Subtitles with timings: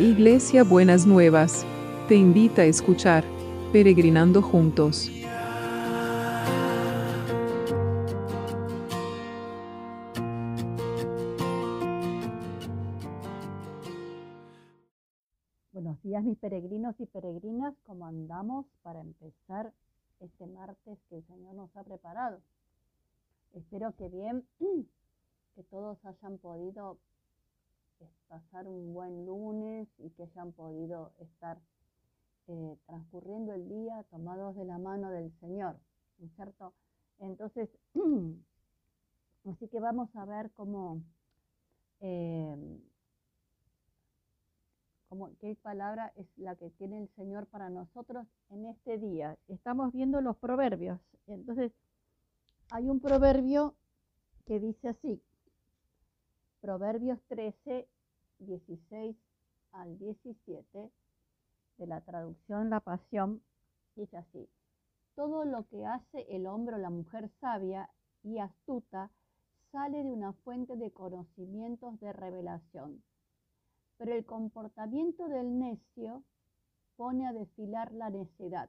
[0.00, 1.66] Iglesia Buenas Nuevas,
[2.08, 3.22] te invita a escuchar
[3.70, 5.10] Peregrinando Juntos.
[15.74, 19.70] Buenos días mis peregrinos y peregrinas, ¿cómo andamos para empezar
[20.20, 22.40] este martes que el Señor nos ha preparado?
[23.52, 24.46] Espero que bien,
[25.54, 26.96] que todos hayan podido
[28.28, 31.58] pasar un buen lunes y que hayan podido estar
[32.46, 35.78] eh, transcurriendo el día tomados de la mano del Señor,
[36.18, 36.74] ¿no es cierto?
[37.18, 37.68] Entonces,
[39.50, 41.02] así que vamos a ver cómo,
[42.00, 42.80] eh,
[45.08, 49.36] cómo, qué palabra es la que tiene el Señor para nosotros en este día.
[49.48, 51.00] Estamos viendo los proverbios.
[51.26, 51.72] Entonces,
[52.70, 53.74] hay un proverbio
[54.46, 55.22] que dice así,
[56.60, 57.88] Proverbios 13,
[58.40, 59.16] 16
[59.72, 60.90] al 17
[61.78, 63.42] de la traducción La Pasión,
[63.96, 64.48] dice así,
[65.14, 67.90] todo lo que hace el hombre o la mujer sabia
[68.22, 69.10] y astuta
[69.72, 73.02] sale de una fuente de conocimientos de revelación,
[73.98, 76.22] pero el comportamiento del necio
[76.96, 78.68] pone a desfilar la necedad.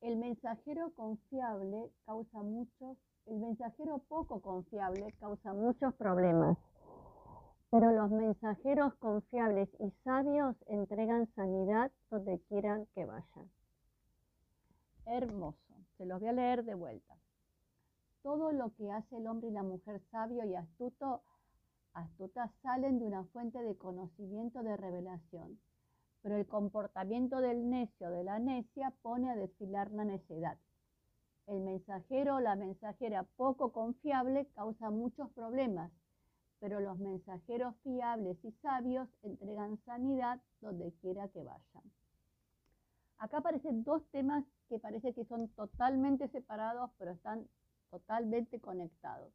[0.00, 6.58] El mensajero confiable causa muchos, el mensajero poco confiable causa muchos problemas
[7.72, 13.50] pero los mensajeros confiables y sabios entregan sanidad donde quieran que vayan.
[15.06, 15.56] Hermoso.
[15.96, 17.16] Se los voy a leer de vuelta.
[18.22, 21.22] Todo lo que hace el hombre y la mujer sabio y astuto,
[21.94, 25.58] astuta salen de una fuente de conocimiento de revelación.
[26.20, 30.58] Pero el comportamiento del necio de la necia pone a desfilar la necedad.
[31.46, 35.90] El mensajero o la mensajera poco confiable causa muchos problemas
[36.62, 41.82] pero los mensajeros fiables y sabios entregan sanidad donde quiera que vayan.
[43.18, 47.48] Acá aparecen dos temas que parece que son totalmente separados, pero están
[47.90, 49.32] totalmente conectados.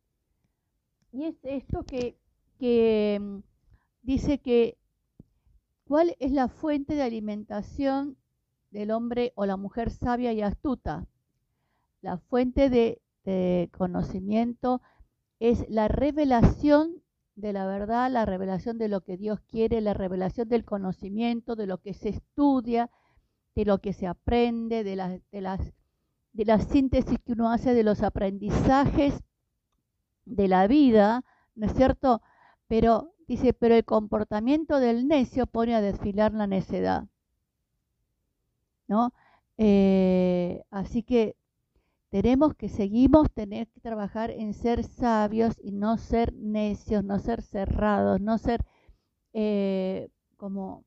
[1.11, 2.17] Y es esto que,
[2.59, 3.39] que mm,
[4.03, 4.77] dice que
[5.83, 8.15] cuál es la fuente de alimentación
[8.71, 11.05] del hombre o la mujer sabia y astuta.
[11.99, 14.81] La fuente de, de conocimiento
[15.39, 17.03] es la revelación
[17.37, 21.67] de la verdad, la revelación de lo que Dios quiere, la revelación del conocimiento, de
[21.67, 22.89] lo que se estudia,
[23.55, 25.61] de lo que se aprende, de las, de las,
[26.33, 29.21] de la síntesis que uno hace de los aprendizajes
[30.25, 32.23] de la vida, ¿no es cierto?
[32.67, 37.05] Pero dice, pero el comportamiento del necio pone a desfilar la necedad.
[38.87, 39.13] ¿No?
[39.57, 41.36] Eh, así que
[42.09, 47.41] tenemos que seguimos tener que trabajar en ser sabios y no ser necios, no ser
[47.41, 48.63] cerrados, no ser
[49.33, 50.85] eh, como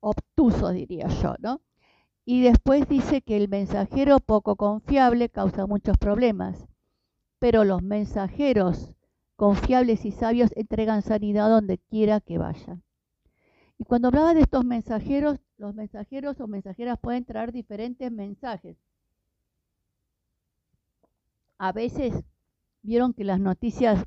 [0.00, 1.62] obtusos, diría yo, ¿no?
[2.24, 6.66] Y después dice que el mensajero poco confiable causa muchos problemas,
[7.38, 8.94] pero los mensajeros
[9.36, 12.82] confiables y sabios entregan sanidad donde quiera que vayan.
[13.78, 18.76] Y cuando hablaba de estos mensajeros, los mensajeros o mensajeras pueden traer diferentes mensajes
[21.60, 22.24] a veces
[22.80, 24.06] vieron que las noticias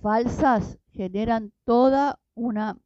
[0.00, 2.78] falsas generan toda una,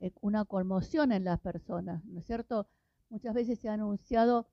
[0.00, 2.66] eh, una conmoción en las personas, ¿no es cierto?
[3.08, 4.48] Muchas veces se ha anunciado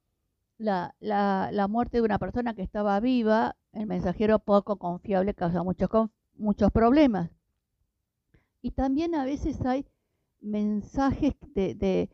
[0.59, 5.90] la, la, muerte de una persona que estaba viva, el mensajero poco confiable causa muchos,
[6.35, 7.31] muchos problemas.
[8.62, 9.88] Y también a veces hay
[10.40, 12.12] mensajes de,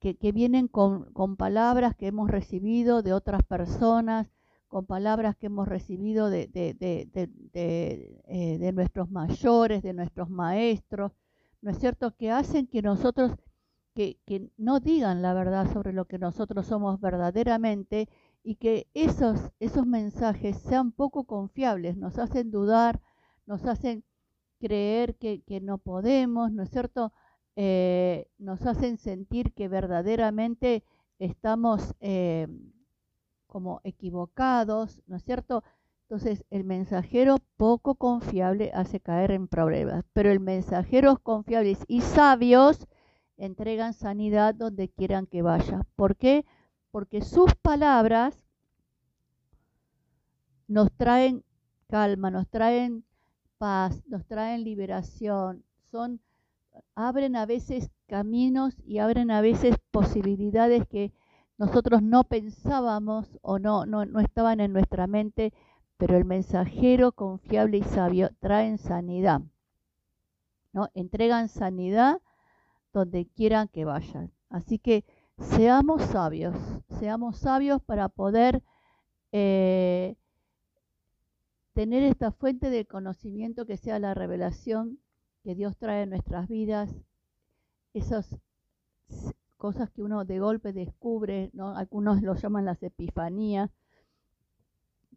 [0.00, 4.28] que, que, vienen con, con palabras que hemos recibido de otras personas,
[4.72, 11.12] con palabras que hemos recibido de, eh, de, nuestros mayores, de nuestros maestros,
[11.60, 13.32] ¿no es cierto?, que hacen que nosotros,
[13.94, 18.08] que, que no digan la verdad sobre lo que nosotros somos verdaderamente
[18.42, 23.02] y que esos, esos mensajes sean poco confiables, nos hacen dudar,
[23.44, 24.04] nos hacen
[24.58, 27.12] creer que, que no podemos, ¿no es cierto?,
[27.56, 30.82] eh, nos hacen sentir que verdaderamente
[31.18, 31.94] estamos...
[32.00, 32.48] Eh,
[33.52, 35.62] como equivocados, ¿no es cierto?
[36.04, 42.86] Entonces, el mensajero poco confiable hace caer en problemas, pero el mensajeros confiables y sabios
[43.36, 45.82] entregan sanidad donde quieran que vaya.
[45.96, 46.46] ¿Por qué?
[46.90, 48.42] Porque sus palabras
[50.66, 51.44] nos traen
[51.88, 53.04] calma, nos traen
[53.58, 56.22] paz, nos traen liberación, son
[56.94, 61.12] abren a veces caminos y abren a veces posibilidades que
[61.58, 65.52] nosotros no pensábamos o no, no, no estaban en nuestra mente,
[65.96, 69.42] pero el mensajero confiable y sabio traen sanidad.
[70.72, 70.88] ¿no?
[70.94, 72.20] Entregan sanidad
[72.92, 74.32] donde quieran que vayan.
[74.48, 75.04] Así que
[75.38, 76.56] seamos sabios,
[76.98, 78.62] seamos sabios para poder
[79.32, 80.16] eh,
[81.72, 84.98] tener esta fuente de conocimiento que sea la revelación
[85.42, 86.94] que Dios trae en nuestras vidas,
[87.94, 88.36] esas
[89.62, 91.76] cosas que uno de golpe descubre, ¿no?
[91.76, 93.70] algunos lo llaman las epifanías,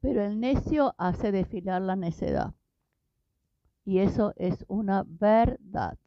[0.01, 2.53] pero el necio hace desfilar la necedad.
[3.85, 5.97] Y eso es una verdad.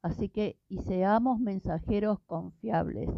[0.00, 3.10] Así que, y seamos mensajeros confiables.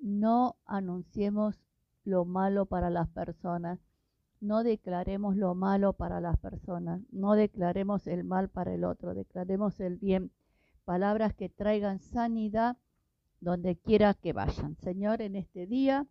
[0.00, 1.58] No anunciemos
[2.04, 3.80] lo malo para las personas.
[4.40, 7.00] No declaremos lo malo para las personas.
[7.10, 9.12] No declaremos el mal para el otro.
[9.12, 10.30] Declaremos el bien.
[10.84, 12.76] Palabras que traigan sanidad
[13.42, 14.76] donde quiera que vayan.
[14.76, 16.06] Señor, en este día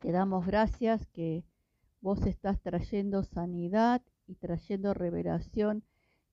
[0.00, 1.44] te damos gracias que
[2.00, 5.84] vos estás trayendo sanidad y trayendo revelación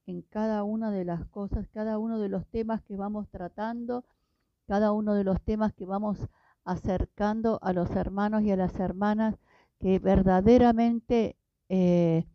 [0.07, 4.05] en cada una de las cosas, cada uno de los temas que vamos tratando,
[4.65, 6.19] cada uno de los temas que vamos
[6.63, 9.35] acercando a los hermanos y a las hermanas,
[9.79, 11.35] que verdaderamente
[11.67, 12.25] eh,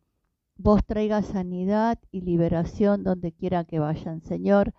[0.56, 4.20] vos traigas sanidad y liberación donde quiera que vayan.
[4.20, 4.74] Señor,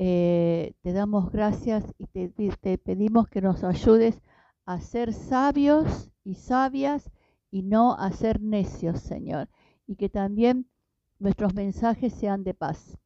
[0.00, 4.22] eh, te damos gracias y te, te pedimos que nos ayudes
[4.64, 7.10] a ser sabios y sabias
[7.50, 9.48] y no a ser necios, Señor.
[9.88, 10.70] Y que también
[11.18, 12.96] nuestros mensajes sean de paz.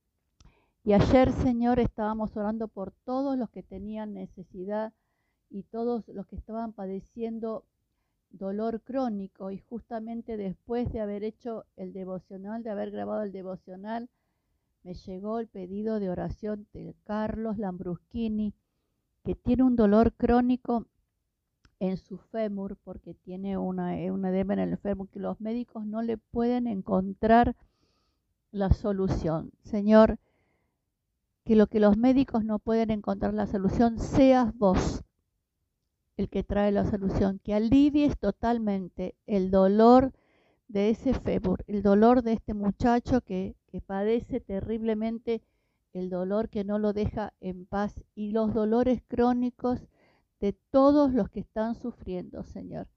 [0.85, 4.93] Y ayer, Señor, estábamos orando por todos los que tenían necesidad
[5.49, 7.65] y todos los que estaban padeciendo
[8.31, 9.51] dolor crónico.
[9.51, 14.11] Y justamente después de haber hecho el devocional, de haber grabado el devocional,
[14.83, 18.55] me llegó el pedido de oración de Carlos Lambruschini,
[19.25, 20.87] que tiene un dolor crónico
[21.79, 26.03] en su fémur porque tiene una, una edema en el fémur que los médicos no
[26.03, 27.57] le pueden encontrar
[28.51, 29.53] la solución.
[29.63, 30.19] Señor,
[31.45, 35.03] que lo que los médicos no pueden encontrar la solución, seas vos
[36.17, 40.13] el que trae la solución, que alivies totalmente el dolor
[40.73, 45.43] de ese fémur, el dolor de este muchacho que, que padece terriblemente
[45.93, 49.87] el dolor que no lo deja en paz y los dolores crónicos
[50.41, 52.89] de todos los que están sufriendo, Señor.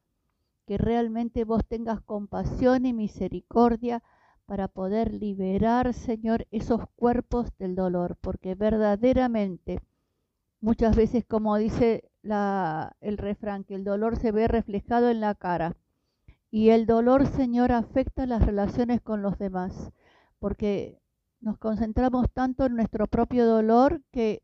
[0.65, 4.01] Que realmente vos tengas compasión y misericordia
[4.45, 9.81] para poder liberar, Señor, esos cuerpos del dolor, porque verdaderamente
[10.61, 15.35] muchas veces, como dice la, el refrán, que el dolor se ve reflejado en la
[15.35, 15.75] cara.
[16.51, 19.91] Y el dolor, Señor, afecta las relaciones con los demás,
[20.39, 20.99] porque
[21.41, 24.41] nos concentramos tanto en nuestro propio dolor que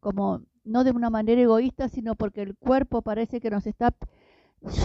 [0.00, 3.94] como no de una manera egoísta, sino porque el cuerpo parece que nos está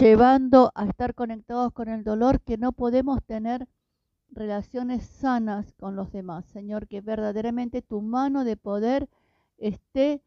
[0.00, 3.68] llevando a estar conectados con el dolor que no podemos tener
[4.30, 6.46] relaciones sanas con los demás.
[6.46, 9.08] Señor, que verdaderamente tu mano de poder
[9.58, 10.22] esté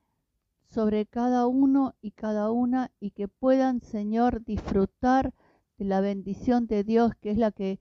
[0.67, 5.33] sobre cada uno y cada una y que puedan, Señor, disfrutar
[5.77, 7.79] de la bendición de Dios, que es la que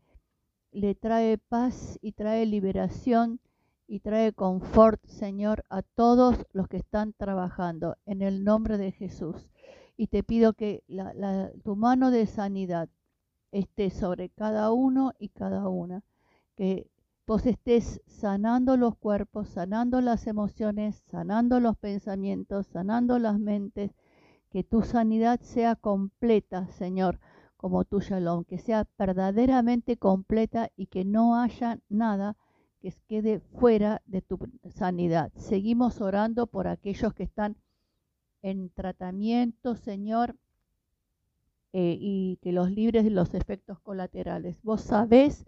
[0.72, 3.40] le trae paz y trae liberación
[3.86, 9.50] y trae confort, Señor, a todos los que están trabajando en el nombre de Jesús.
[9.96, 10.82] Y te pido que
[11.62, 12.88] tu mano de sanidad
[13.52, 16.02] esté sobre cada uno y cada una
[16.56, 16.90] que
[17.26, 23.92] vos estés sanando los cuerpos, sanando las emociones, sanando los pensamientos, sanando las mentes,
[24.50, 27.18] que tu sanidad sea completa, Señor,
[27.64, 32.36] como tu shalom, que sea verdaderamente completa y que no haya nada
[32.78, 35.32] que quede fuera de tu sanidad.
[35.34, 37.56] Seguimos orando por aquellos que están
[38.42, 40.36] en tratamiento, Señor,
[41.72, 44.62] eh, y que los libres de los efectos colaterales.
[44.62, 45.46] Vos sabés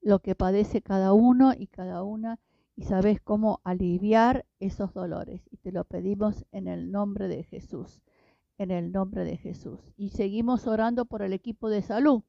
[0.00, 2.40] lo que padece cada uno y cada una
[2.74, 5.42] y sabes cómo aliviar esos dolores.
[5.50, 8.00] Y te lo pedimos en el nombre de Jesús,
[8.60, 9.80] en el nombre de Jesús.
[9.96, 12.22] Y seguimos orando por el equipo de salud.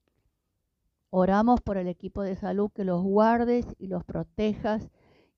[1.10, 4.90] Oramos por el equipo de salud que los guardes y los protejas.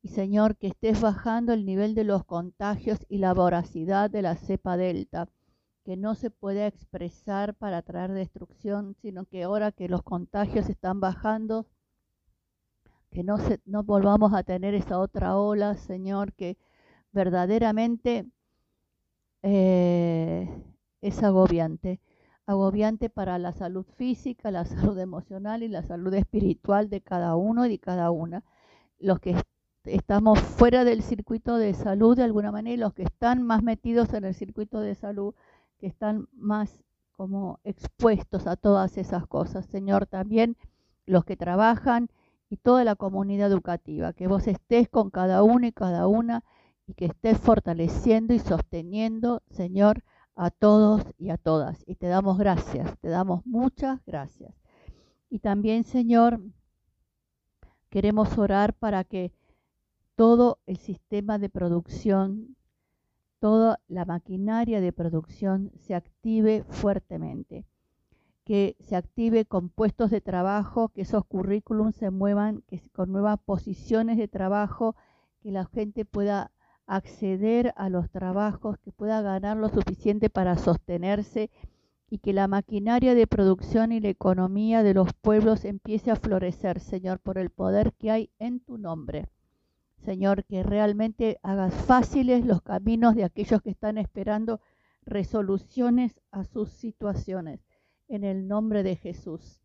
[0.04, 4.36] Y Señor, que estés bajando el nivel de los contagios y la voracidad de la
[4.36, 5.28] cepa delta,
[5.84, 11.00] que no se puede expresar para traer destrucción, sino que ahora que los contagios están
[11.00, 11.66] bajando,
[13.10, 16.56] que no, se, no volvamos a tener esa otra ola, Señor, que
[17.12, 18.28] verdaderamente
[19.42, 20.48] eh,
[21.04, 22.00] es agobiante,
[22.46, 27.66] agobiante para la salud física, la salud emocional y la salud espiritual de cada uno
[27.66, 28.44] y de cada una.
[29.00, 29.36] Los que
[29.84, 34.14] estamos fuera del circuito de salud de alguna manera y los que están más metidos
[34.14, 35.36] en el circuito de salud,
[35.78, 36.82] que están más
[37.12, 39.66] como expuestos a todas esas cosas.
[39.66, 40.56] Señor, también
[41.06, 42.10] los que trabajan
[42.50, 44.14] y toda la comunidad educativa.
[44.14, 46.46] Que vos estés con cada uno y cada una
[46.88, 50.04] y que estés fortaleciendo y sosteniendo, Señor,
[50.36, 51.84] a todos y a todas.
[51.86, 54.54] Y te damos gracias, te damos muchas gracias.
[55.30, 56.40] Y también, Señor,
[57.90, 59.32] queremos orar para que
[60.16, 62.56] todo el sistema de producción,
[63.40, 67.66] toda la maquinaria de producción se active fuertemente,
[68.46, 73.40] que se active con puestos de trabajo, que esos currículums se muevan que con nuevas
[73.40, 74.96] posiciones de trabajo,
[75.42, 76.52] que la gente pueda
[76.86, 81.50] acceder a los trabajos, que pueda ganar lo suficiente para sostenerse
[82.10, 86.80] y que la maquinaria de producción y la economía de los pueblos empiece a florecer,
[86.80, 89.28] Señor, por el poder que hay en tu nombre.
[90.04, 94.60] Señor, que realmente hagas fáciles los caminos de aquellos que están esperando
[95.06, 97.62] resoluciones a sus situaciones,
[98.08, 99.62] en el nombre de Jesús.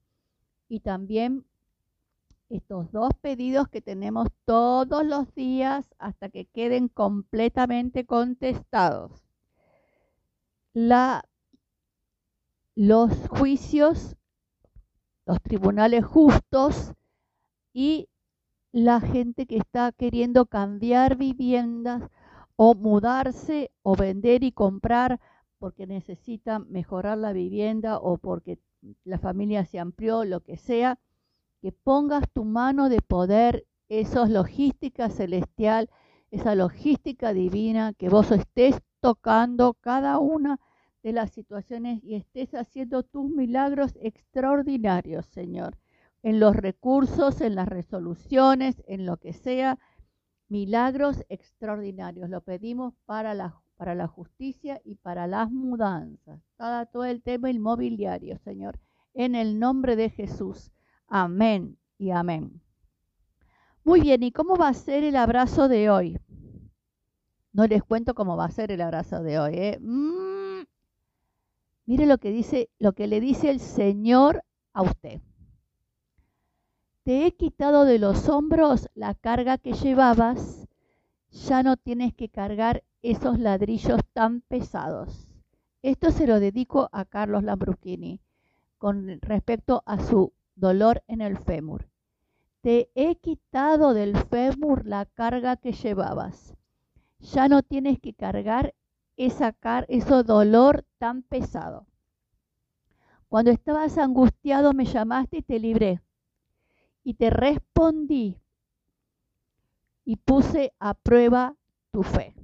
[0.69, 1.45] Y también
[2.49, 9.23] estos dos pedidos que tenemos todos los días hasta que queden completamente contestados.
[10.73, 11.25] La,
[12.75, 14.17] los juicios,
[15.27, 16.93] los tribunales justos
[17.73, 18.09] y
[18.73, 22.11] la gente que está queriendo cambiar viviendas
[22.57, 25.21] o mudarse o vender y comprar
[25.59, 28.59] porque necesita mejorar la vivienda o porque
[29.05, 30.99] la familia se amplió, lo que sea
[31.61, 35.89] que pongas tu mano de poder, esa logística celestial,
[36.31, 40.61] esa logística divina, que vos estés tocando cada una
[41.03, 45.79] de las situaciones y estés haciendo tus milagros extraordinarios, Señor,
[46.23, 49.79] en los recursos, en las resoluciones, en lo que sea,
[50.49, 52.29] milagros extraordinarios.
[52.29, 57.51] Lo pedimos para la, para la justicia y para las mudanzas, para todo el tema
[57.51, 58.79] inmobiliario, Señor,
[59.15, 60.73] en el nombre de Jesús.
[61.09, 62.61] Amén y amén.
[63.83, 66.19] Muy bien, ¿y cómo va a ser el abrazo de hoy?
[67.53, 69.55] No les cuento cómo va a ser el abrazo de hoy.
[69.55, 69.79] ¿eh?
[69.81, 70.65] Mm.
[71.87, 75.23] Mire lo que dice, lo que le dice el Señor a usted.
[77.05, 80.69] Te he quitado de los hombros la carga que llevabas.
[81.31, 85.27] Ya no tienes que cargar esos ladrillos tan pesados.
[85.81, 88.21] Esto se lo dedico a Carlos Lambruschini
[88.77, 91.89] con respecto a su dolor en el fémur.
[92.61, 96.55] Te he quitado del fémur la carga que llevabas.
[97.21, 98.75] Ya no tienes que cargar
[99.17, 101.87] esa car ese dolor tan pesado.
[103.29, 106.01] Cuando estabas angustiado me llamaste y te libré.
[107.05, 108.39] Y te respondí
[110.05, 111.57] y puse a prueba
[111.91, 112.35] tu fe.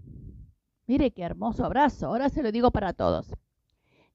[0.87, 2.07] Mire qué hermoso abrazo.
[2.07, 3.35] Ahora se lo digo para todos.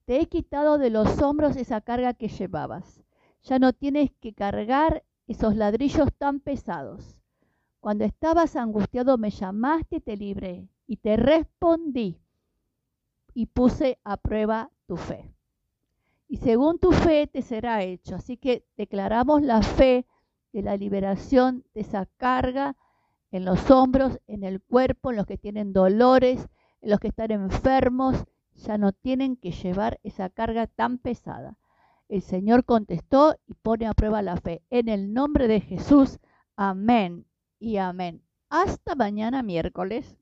[0.06, 3.04] Te he quitado de los hombros esa carga que llevabas.
[3.44, 7.18] Ya no tienes que cargar esos ladrillos tan pesados.
[7.80, 12.20] Cuando estabas angustiado me llamaste y te libré y te respondí
[13.34, 15.32] y puse a prueba tu fe.
[16.28, 18.16] Y según tu fe te será hecho.
[18.16, 20.06] Así que declaramos la fe
[20.52, 22.76] de la liberación de esa carga
[23.32, 26.50] en los hombros, en el cuerpo, en los que tienen dolores,
[26.82, 31.58] en los que están enfermos, ya no tienen que llevar esa carga tan pesada.
[32.10, 34.64] El Señor contestó y pone a prueba la fe.
[34.72, 36.20] En el nombre de Jesús,
[36.56, 37.28] amén
[37.60, 38.24] y amén.
[38.50, 40.18] Hasta mañana miércoles.